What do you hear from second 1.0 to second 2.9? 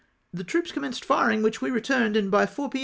firing, which w^e re turned, and by 4 p.